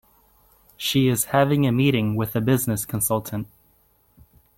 She 0.77 1.09
is 1.09 1.25
having 1.25 1.67
a 1.67 1.71
meeting 1.71 2.15
with 2.15 2.35
a 2.35 2.41
business 2.41 2.87
consultant. 2.87 3.45